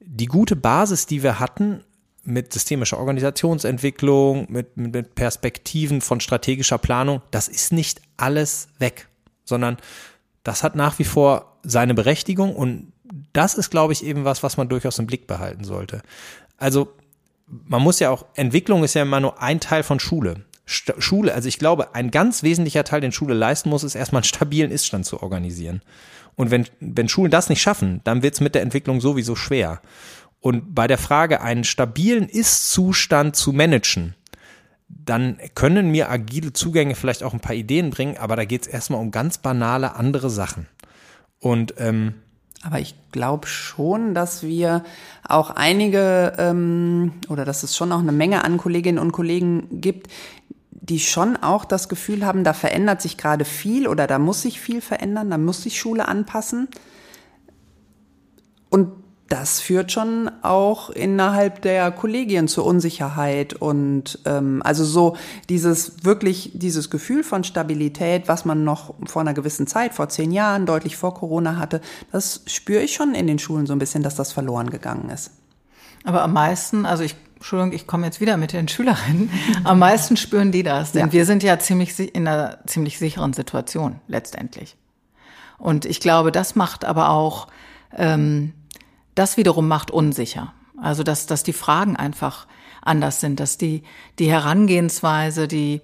[0.00, 1.82] die gute Basis, die wir hatten,
[2.24, 9.08] mit systemischer Organisationsentwicklung, mit, mit Perspektiven von strategischer Planung, das ist nicht alles weg
[9.44, 9.76] sondern
[10.44, 12.92] das hat nach wie vor seine Berechtigung und
[13.32, 16.02] das ist, glaube ich, eben was, was man durchaus im Blick behalten sollte.
[16.58, 16.92] Also
[17.46, 20.44] man muss ja auch, Entwicklung ist ja immer nur ein Teil von Schule.
[20.68, 24.20] St Schule, also ich glaube, ein ganz wesentlicher Teil, den Schule leisten muss, ist erstmal
[24.20, 25.82] einen stabilen Iststand zu organisieren.
[26.34, 29.82] Und wenn, wenn Schulen das nicht schaffen, dann wird es mit der Entwicklung sowieso schwer.
[30.40, 34.14] Und bei der Frage, einen stabilen Ist-Zustand zu managen,
[35.04, 38.68] dann können mir agile Zugänge vielleicht auch ein paar Ideen bringen, aber da geht es
[38.68, 40.66] erstmal um ganz banale andere Sachen.
[41.38, 42.14] Und ähm,
[42.64, 44.84] aber ich glaube schon, dass wir
[45.26, 50.06] auch einige ähm, oder dass es schon auch eine Menge an Kolleginnen und Kollegen gibt,
[50.70, 54.60] die schon auch das Gefühl haben, da verändert sich gerade viel oder da muss sich
[54.60, 56.68] viel verändern, da muss sich Schule anpassen.
[58.70, 59.01] Und
[59.32, 65.16] das führt schon auch innerhalb der Kollegien zur Unsicherheit und ähm, also so
[65.48, 70.32] dieses wirklich dieses Gefühl von Stabilität, was man noch vor einer gewissen Zeit, vor zehn
[70.32, 74.02] Jahren, deutlich vor Corona hatte, das spüre ich schon in den Schulen so ein bisschen,
[74.02, 75.30] dass das verloren gegangen ist.
[76.04, 79.30] Aber am meisten, also ich Entschuldigung, ich komme jetzt wieder mit den Schülerinnen.
[79.64, 81.12] Am meisten spüren die das, denn ja.
[81.12, 84.76] wir sind ja ziemlich in einer ziemlich sicheren Situation letztendlich.
[85.58, 87.48] Und ich glaube, das macht aber auch
[87.96, 88.52] ähm,
[89.14, 90.52] das wiederum macht unsicher.
[90.80, 92.46] Also dass, dass die Fragen einfach
[92.82, 93.82] anders sind, dass die,
[94.18, 95.80] die Herangehensweise, die,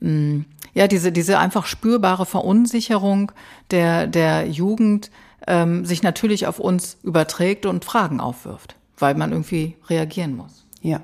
[0.00, 3.32] mh, ja, diese, diese einfach spürbare Verunsicherung
[3.70, 5.10] der, der Jugend
[5.46, 10.64] ähm, sich natürlich auf uns überträgt und Fragen aufwirft, weil man irgendwie reagieren muss.
[10.80, 11.00] Ja,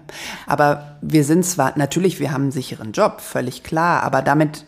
[0.47, 4.65] aber wir sind zwar, natürlich, wir haben einen sicheren Job, völlig klar, aber damit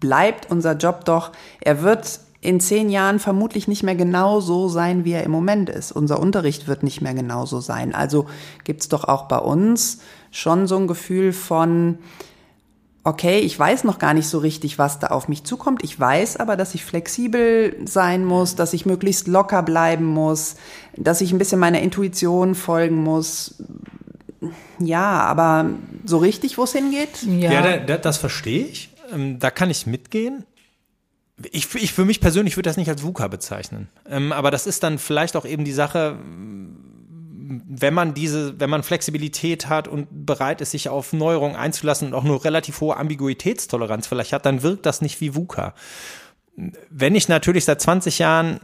[0.00, 5.04] bleibt unser Job doch, er wird in zehn Jahren vermutlich nicht mehr genau so sein,
[5.04, 5.90] wie er im Moment ist.
[5.90, 7.94] Unser Unterricht wird nicht mehr genau so sein.
[7.94, 8.26] Also
[8.64, 11.98] gibt's doch auch bei uns schon so ein Gefühl von,
[13.02, 15.82] okay, ich weiß noch gar nicht so richtig, was da auf mich zukommt.
[15.82, 20.56] Ich weiß aber, dass ich flexibel sein muss, dass ich möglichst locker bleiben muss,
[20.96, 23.56] dass ich ein bisschen meiner Intuition folgen muss.
[24.78, 25.70] Ja, aber
[26.04, 27.22] so richtig, wo es hingeht?
[27.26, 28.90] Ja, ja da, da, das verstehe ich.
[29.12, 30.44] Ähm, da kann ich mitgehen.
[31.50, 33.88] Ich, ich für mich persönlich würde das nicht als VUCA bezeichnen.
[34.08, 36.18] Ähm, aber das ist dann vielleicht auch eben die Sache,
[37.68, 42.14] wenn man diese, wenn man Flexibilität hat und bereit ist, sich auf Neuerungen einzulassen und
[42.14, 45.74] auch nur relativ hohe Ambiguitätstoleranz vielleicht hat, dann wirkt das nicht wie VUCA.
[46.90, 48.60] Wenn ich natürlich seit 20 Jahren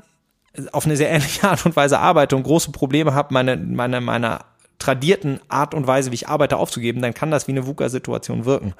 [0.73, 4.41] auf eine sehr ähnliche Art und Weise arbeite und große Probleme habe, meine, meine, meine
[4.79, 8.75] tradierten Art und Weise, wie ich arbeite, aufzugeben, dann kann das wie eine VUCA-Situation wirken.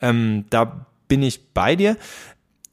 [0.00, 1.96] Ähm, da bin ich bei dir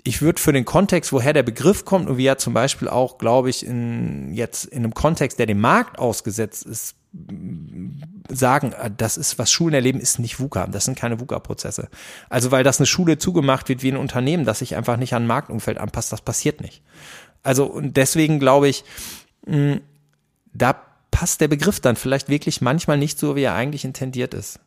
[0.04, 3.18] ich würde für den Kontext, woher der Begriff kommt und wie er zum Beispiel auch,
[3.18, 6.96] glaube ich, in jetzt in einem Kontext, der dem Markt ausgesetzt ist,
[8.30, 10.68] sagen, äh, das ist, was Schulen erleben, ist nicht VUCA.
[10.68, 11.90] Das sind keine VUCA-Prozesse.
[12.30, 15.28] Also, weil das eine Schule zugemacht wird wie ein Unternehmen, das sich einfach nicht an
[15.28, 16.84] Marktumfeld anpasst, das passiert nicht.
[17.42, 18.84] Also, und deswegen glaube ich,
[19.46, 19.80] mh,
[20.54, 20.76] da
[21.12, 24.60] passt der Begriff dann vielleicht wirklich manchmal nicht so, wie er eigentlich intendiert ist.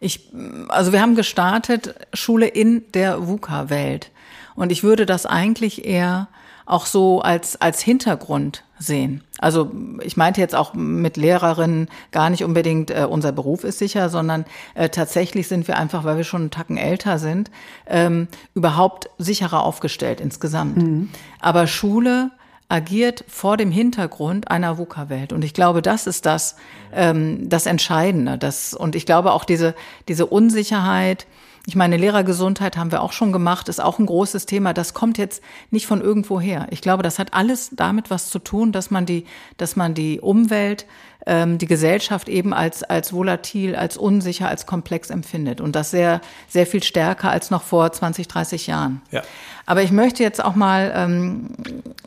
[0.00, 0.32] Ich,
[0.68, 4.10] also wir haben gestartet Schule in der VUCA-Welt.
[4.54, 6.28] Und ich würde das eigentlich eher
[6.66, 9.22] auch so als, als Hintergrund sehen.
[9.38, 9.70] Also
[10.02, 14.44] ich meinte jetzt auch mit Lehrerinnen gar nicht unbedingt, äh, unser Beruf ist sicher, sondern
[14.74, 17.50] äh, tatsächlich sind wir einfach, weil wir schon einen Tacken älter sind,
[17.86, 20.76] ähm, überhaupt sicherer aufgestellt insgesamt.
[20.76, 21.10] Mhm.
[21.40, 22.30] Aber Schule
[22.68, 25.34] agiert vor dem Hintergrund einer VUCA-Welt.
[25.34, 26.56] Und ich glaube, das ist das,
[26.94, 28.38] ähm, das Entscheidende.
[28.38, 29.74] Das, und ich glaube auch diese,
[30.08, 31.26] diese Unsicherheit,
[31.66, 34.74] ich meine, Lehrergesundheit haben wir auch schon gemacht, ist auch ein großes Thema.
[34.74, 36.66] Das kommt jetzt nicht von irgendwo her.
[36.70, 39.26] Ich glaube, das hat alles damit was zu tun, dass man die,
[39.58, 40.86] dass man die Umwelt,
[41.24, 45.60] ähm, die Gesellschaft eben als, als volatil, als unsicher, als komplex empfindet.
[45.60, 49.00] Und das sehr, sehr viel stärker als noch vor 20, 30 Jahren.
[49.12, 49.22] Ja.
[49.64, 51.50] Aber ich möchte jetzt auch mal ähm,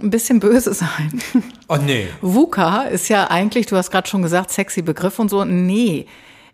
[0.02, 1.22] ein bisschen böse sein.
[1.68, 2.08] Oh nee.
[2.22, 5.46] VUCA ist ja eigentlich, du hast gerade schon gesagt, sexy Begriff und so.
[5.46, 6.06] Nee,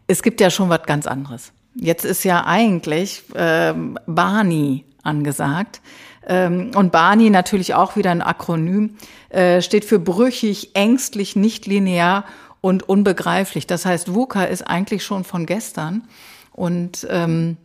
[0.08, 1.52] es gibt ja schon was ganz anderes.
[1.76, 5.82] Jetzt ist ja eigentlich ähm, Barney angesagt.
[6.28, 8.98] Ähm, und Barney natürlich auch wieder ein Akronym,
[9.30, 12.26] äh, steht für brüchig, ängstlich, nicht linear
[12.62, 13.66] und unbegreiflich.
[13.68, 16.04] Das heißt, VUCA ist eigentlich schon von gestern.
[16.52, 17.58] Und ähm,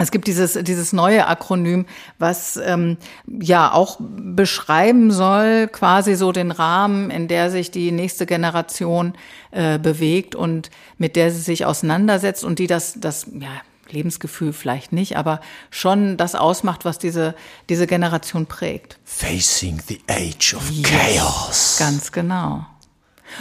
[0.00, 1.84] es gibt dieses, dieses neue Akronym,
[2.18, 8.24] was ähm, ja auch beschreiben soll, quasi so den Rahmen, in der sich die nächste
[8.24, 9.12] Generation
[9.50, 13.50] äh, bewegt und mit der sie sich auseinandersetzt und die das, das ja,
[13.90, 17.34] Lebensgefühl vielleicht nicht, aber schon das ausmacht, was diese,
[17.68, 18.98] diese Generation prägt.
[19.04, 21.76] Facing the age of yes, chaos.
[21.78, 22.64] Ganz genau.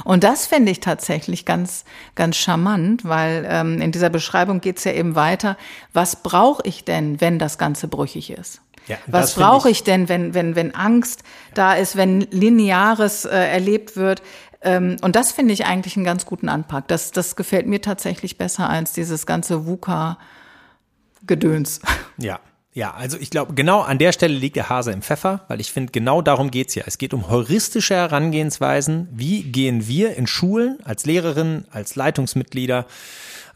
[0.04, 4.84] Und das finde ich tatsächlich ganz, ganz charmant, weil ähm, in dieser Beschreibung geht es
[4.84, 5.58] ja eben weiter.
[5.94, 8.62] Was brauche ich denn, wenn das Ganze brüchig ist?
[8.88, 11.26] Ja, Was brauche ich, ich, denn, wenn, wenn, wenn Angst ja.
[11.54, 14.24] da ist, wenn Lineares äh, erlebt wird?
[14.62, 16.88] Ähm, und das finde ich eigentlich einen ganz guten Anpack.
[16.88, 21.82] Das, das gefällt mir tatsächlich besser als dieses ganze VUCA-Gedöns.
[22.18, 22.40] Ja,
[22.74, 25.72] ja, also ich glaube, genau an der Stelle liegt der Hase im Pfeffer, weil ich
[25.72, 26.84] finde, genau darum geht's ja.
[26.86, 29.10] Es geht um heuristische Herangehensweisen.
[29.12, 32.86] Wie gehen wir in Schulen als Lehrerinnen, als Leitungsmitglieder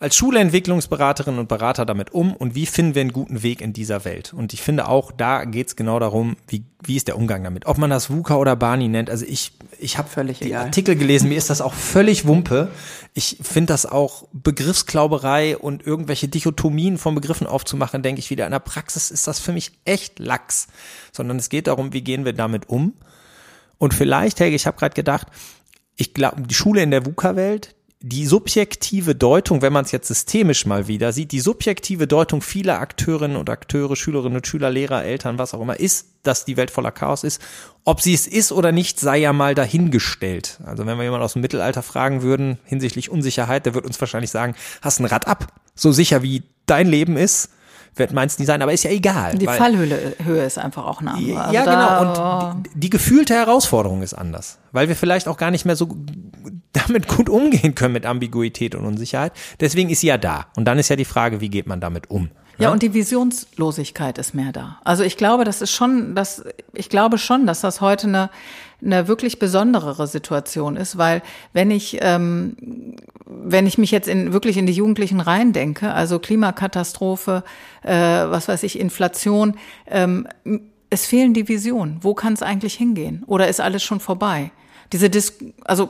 [0.03, 4.03] als Schulentwicklungsberaterinnen und Berater damit um und wie finden wir einen guten Weg in dieser
[4.03, 4.33] Welt?
[4.33, 7.65] Und ich finde auch, da geht es genau darum, wie, wie ist der Umgang damit?
[7.67, 9.09] Ob man das VUCA oder Barney nennt.
[9.09, 10.65] Also ich, ich habe die egal.
[10.65, 12.67] Artikel gelesen, mir ist das auch völlig Wumpe.
[13.15, 18.45] Ich finde das auch Begriffsklauberei und irgendwelche Dichotomien von Begriffen aufzumachen, denke ich wieder.
[18.45, 20.67] In der Praxis ist das für mich echt lax.
[21.11, 22.93] Sondern es geht darum, wie gehen wir damit um?
[23.77, 25.27] Und vielleicht, Helge, ich habe gerade gedacht,
[25.95, 30.65] ich glaube, die Schule in der VUCA-Welt, die subjektive Deutung, wenn man es jetzt systemisch
[30.65, 35.37] mal wieder sieht, die subjektive Deutung vieler Akteurinnen und Akteure, Schülerinnen und Schüler, Lehrer, Eltern,
[35.39, 37.41] was auch immer, ist, dass die Welt voller Chaos ist.
[37.85, 40.59] Ob sie es ist oder nicht, sei ja mal dahingestellt.
[40.65, 44.31] Also wenn wir jemanden aus dem Mittelalter fragen würden hinsichtlich Unsicherheit, der wird uns wahrscheinlich
[44.31, 45.53] sagen, hast ein Rad ab.
[45.73, 47.51] So sicher wie dein Leben ist,
[47.95, 49.37] wird meins nie sein, aber ist ja egal.
[49.37, 51.41] Die Fallhöhe Höhe ist einfach auch eine andere.
[51.41, 52.51] Also ja, genau.
[52.51, 55.95] Und die, die gefühlte Herausforderung ist anders, weil wir vielleicht auch gar nicht mehr so
[56.73, 59.33] damit gut umgehen können mit Ambiguität und Unsicherheit.
[59.59, 60.47] Deswegen ist sie ja da.
[60.55, 62.29] Und dann ist ja die Frage, wie geht man damit um?
[62.57, 64.79] Ja, und die Visionslosigkeit ist mehr da.
[64.83, 68.29] Also ich glaube, das ist schon, das, ich glaube schon, dass das heute eine,
[68.83, 71.21] eine wirklich besonderere Situation ist, weil
[71.53, 77.43] wenn ich, ähm, wenn ich mich jetzt in, wirklich in die Jugendlichen reindenke, also Klimakatastrophe,
[77.81, 80.27] äh, was weiß ich, Inflation, ähm,
[80.89, 81.97] es fehlen die Visionen.
[82.01, 83.23] Wo kann es eigentlich hingehen?
[83.25, 84.51] Oder ist alles schon vorbei?
[84.91, 85.89] Diese Dis also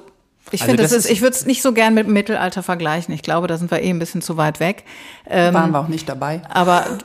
[0.51, 2.63] ich Also finde, das das ist, ich würde es nicht so gern mit dem Mittelalter
[2.63, 3.13] vergleichen.
[3.13, 4.83] Ich glaube, da sind wir eh ein bisschen zu weit weg.
[5.27, 6.41] Ähm, Waren wir auch nicht dabei.
[6.49, 6.99] aber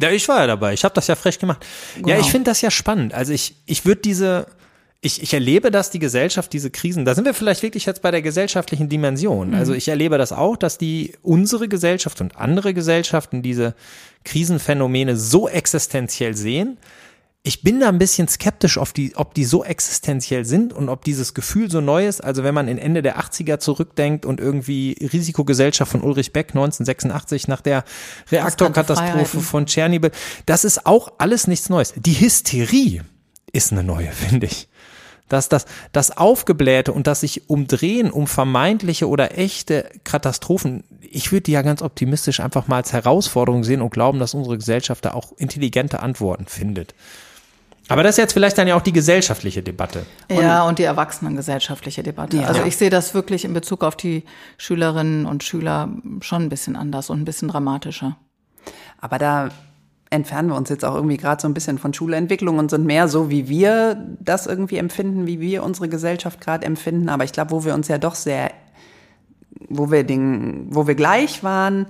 [0.00, 0.72] Ja, ich war ja dabei.
[0.74, 1.64] Ich habe das ja frech gemacht.
[1.96, 2.20] Ja, Genau.
[2.20, 3.12] ich finde das ja spannend.
[3.14, 4.46] Also ich, ich würde diese,
[5.00, 8.10] ich, ich erlebe, dass die Gesellschaft diese Krisen, da sind wir vielleicht wirklich jetzt bei
[8.12, 9.54] der gesellschaftlichen Dimension.
[9.54, 13.74] Also ich erlebe das auch, dass die unsere Gesellschaft und andere Gesellschaften diese
[14.24, 16.78] Krisenphänomene so existenziell sehen.
[17.44, 21.04] Ich bin da ein bisschen skeptisch, ob die, ob die so existenziell sind und ob
[21.04, 22.22] dieses Gefühl so neu ist.
[22.22, 27.48] Also wenn man in Ende der 80er zurückdenkt und irgendwie Risikogesellschaft von Ulrich Beck 1986
[27.48, 27.84] nach der
[28.30, 30.10] Reaktorkatastrophe von Tschernobyl,
[30.46, 31.94] das ist auch alles nichts Neues.
[31.96, 33.02] Die Hysterie
[33.52, 34.68] ist eine neue, finde ich.
[35.28, 41.42] Dass das, das Aufgeblähte und das sich umdrehen um vermeintliche oder echte Katastrophen, ich würde
[41.42, 45.12] die ja ganz optimistisch einfach mal als Herausforderung sehen und glauben, dass unsere Gesellschaft da
[45.12, 46.94] auch intelligente Antworten findet.
[47.88, 50.04] Aber das ist jetzt vielleicht dann ja auch die gesellschaftliche Debatte.
[50.30, 52.36] Ja, und die erwachsenengesellschaftliche Debatte.
[52.36, 52.44] Ja.
[52.44, 54.24] Also ich sehe das wirklich in Bezug auf die
[54.58, 55.88] Schülerinnen und Schüler
[56.20, 58.18] schon ein bisschen anders und ein bisschen dramatischer.
[59.00, 59.48] Aber da
[60.10, 63.08] entfernen wir uns jetzt auch irgendwie gerade so ein bisschen von Schulentwicklung und sind mehr
[63.08, 67.08] so, wie wir das irgendwie empfinden, wie wir unsere Gesellschaft gerade empfinden.
[67.08, 68.50] Aber ich glaube, wo wir uns ja doch sehr,
[69.68, 71.86] wo wir den, wo wir gleich waren,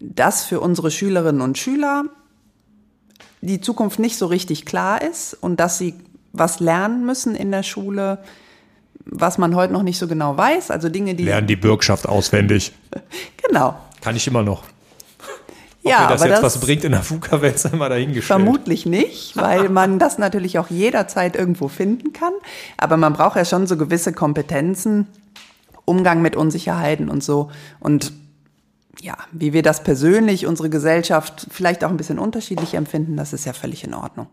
[0.00, 2.04] dass für unsere Schülerinnen und Schüler
[3.40, 5.94] die Zukunft nicht so richtig klar ist und dass sie
[6.32, 8.18] was lernen müssen in der Schule,
[9.04, 10.70] was man heute noch nicht so genau weiß.
[10.70, 12.72] Also Dinge, die die Bürgschaft auswendig.
[13.48, 13.78] genau.
[14.00, 14.62] Kann ich immer noch.
[15.82, 18.24] Ob Ja, mir das aber jetzt das was bringt in der VUCA-Welt, sei mal dahingestellt.
[18.24, 22.32] Vermutlich nicht, weil man das natürlich auch jederzeit irgendwo finden kann.
[22.76, 25.06] Aber man braucht ja schon so gewisse Kompetenzen,
[25.84, 27.50] Umgang mit Unsicherheiten und so.
[27.80, 28.12] Und
[29.00, 33.44] ja, wie wir das persönlich, unsere Gesellschaft vielleicht auch ein bisschen unterschiedlich empfinden, das ist
[33.44, 34.28] ja völlig in Ordnung.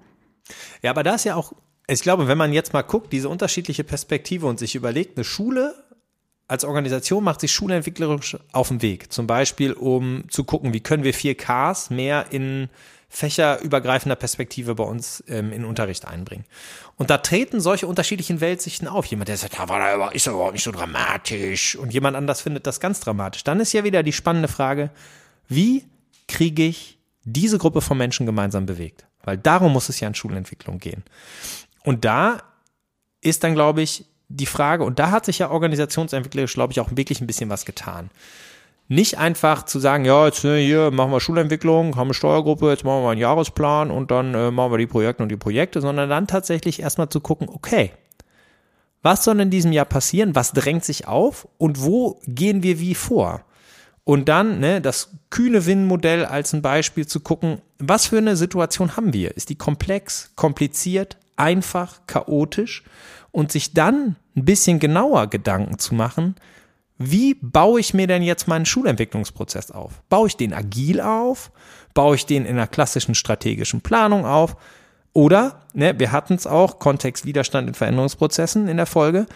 [0.81, 1.53] Ja, aber da ist ja auch,
[1.87, 5.75] ich glaube, wenn man jetzt mal guckt, diese unterschiedliche Perspektive und sich überlegt, eine Schule
[6.47, 9.11] als Organisation macht sich schulentwicklerisch auf den Weg.
[9.11, 12.69] Zum Beispiel, um zu gucken, wie können wir 4Ks mehr in
[13.09, 16.45] fächerübergreifender Perspektive bei uns ähm, in Unterricht einbringen.
[16.97, 19.05] Und da treten solche unterschiedlichen Weltsichten auf.
[19.05, 21.75] Jemand, der sagt, da, ist doch überhaupt nicht so dramatisch.
[21.75, 23.43] Und jemand anders findet das ganz dramatisch.
[23.43, 24.89] Dann ist ja wieder die spannende Frage,
[25.47, 25.85] wie
[26.27, 29.05] kriege ich diese Gruppe von Menschen gemeinsam bewegt?
[29.23, 31.03] Weil darum muss es ja in Schulentwicklung gehen.
[31.83, 32.41] Und da
[33.21, 36.89] ist dann, glaube ich, die Frage, und da hat sich ja organisationsentwicklerisch, glaube ich, auch
[36.95, 38.09] wirklich ein bisschen was getan.
[38.87, 42.83] Nicht einfach zu sagen, ja, jetzt äh, hier machen wir Schulentwicklung, haben eine Steuergruppe, jetzt
[42.83, 46.09] machen wir einen Jahresplan und dann äh, machen wir die Projekte und die Projekte, sondern
[46.09, 47.91] dann tatsächlich erstmal zu gucken, okay,
[49.01, 52.95] was soll in diesem Jahr passieren, was drängt sich auf und wo gehen wir wie
[52.95, 53.41] vor?
[54.03, 58.95] Und dann ne, das kühne Win-Modell als ein Beispiel zu gucken, was für eine Situation
[58.95, 59.35] haben wir?
[59.35, 62.83] Ist die komplex, kompliziert, einfach, chaotisch?
[63.31, 66.35] Und sich dann ein bisschen genauer Gedanken zu machen,
[66.97, 70.01] wie baue ich mir denn jetzt meinen Schulentwicklungsprozess auf?
[70.09, 71.51] Baue ich den agil auf?
[71.93, 74.55] Baue ich den in einer klassischen strategischen Planung auf?
[75.13, 79.27] Oder, ne, wir hatten es auch, Kontext Widerstand in Veränderungsprozessen in der Folge,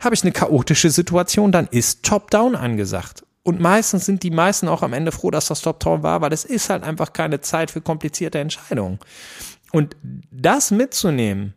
[0.00, 3.24] habe ich eine chaotische Situation, dann ist Top-Down angesagt.
[3.42, 6.44] Und meistens sind die meisten auch am Ende froh, dass das Top-Down war, weil es
[6.44, 8.98] ist halt einfach keine Zeit für komplizierte Entscheidungen.
[9.72, 9.96] Und
[10.30, 11.54] das mitzunehmen,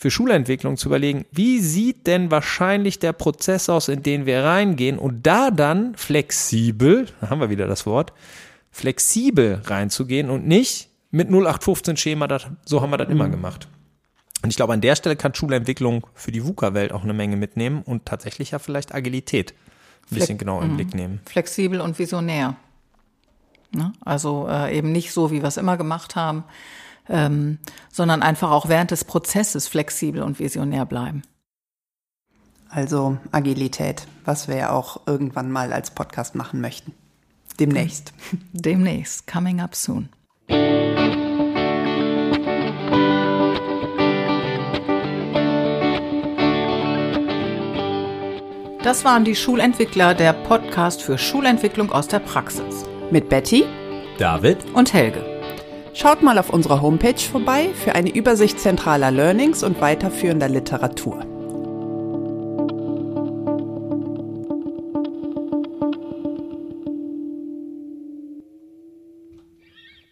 [0.00, 4.98] für Schulentwicklung zu überlegen, wie sieht denn wahrscheinlich der Prozess aus, in den wir reingehen
[4.98, 8.14] und da dann flexibel, da haben wir wieder das Wort,
[8.70, 13.68] flexibel reinzugehen und nicht mit 0815 Schema, das, so haben wir das immer gemacht.
[14.42, 17.82] Und ich glaube, an der Stelle kann Schulentwicklung für die VUCA-Welt auch eine Menge mitnehmen
[17.82, 19.52] und tatsächlich ja vielleicht Agilität
[20.10, 21.20] ein bisschen genauer im Blick nehmen.
[21.26, 22.56] Flexibel und visionär.
[23.72, 23.92] Ne?
[24.00, 26.44] Also äh, eben nicht so, wie wir es immer gemacht haben,
[27.10, 27.58] ähm,
[27.92, 31.22] sondern einfach auch während des Prozesses flexibel und visionär bleiben.
[32.70, 36.94] Also Agilität, was wir ja auch irgendwann mal als Podcast machen möchten.
[37.58, 38.14] Demnächst.
[38.52, 40.08] Demnächst, coming up soon.
[48.82, 52.84] Das waren die Schulentwickler, der Podcast für Schulentwicklung aus der Praxis.
[53.10, 53.64] Mit Betty
[54.18, 55.29] David und Helge.
[55.92, 61.39] Schaut mal auf unserer Homepage vorbei für eine Übersicht zentraler Learnings und weiterführender Literatur.